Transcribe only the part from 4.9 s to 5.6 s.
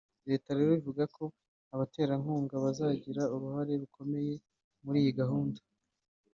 iyi gahunda